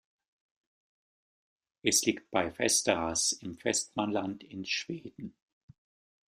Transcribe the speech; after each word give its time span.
Es 1.83 2.01
liegt 2.07 2.31
bei 2.31 2.51
Västerås 2.57 3.33
im 3.33 3.55
Västmanland 3.63 4.43
in 4.43 4.65
Schweden. 4.65 5.35